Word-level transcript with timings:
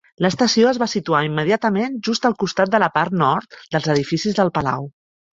L"estació 0.23 0.67
es 0.69 0.77
va 0.83 0.85
situar 0.91 1.19
immediatament 1.25 1.99
just 2.07 2.25
al 2.29 2.35
costat 2.43 2.71
de 2.75 2.79
la 2.83 2.87
part 2.95 3.17
nord 3.23 3.59
dels 3.75 3.91
edificis 3.95 4.39
del 4.41 4.51
palau. 4.57 4.89